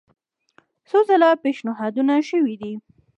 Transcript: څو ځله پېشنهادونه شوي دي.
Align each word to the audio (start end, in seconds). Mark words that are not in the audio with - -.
څو 0.87 0.97
ځله 1.07 1.29
پېشنهادونه 1.43 2.13
شوي 2.29 2.55
دي. 2.61 2.73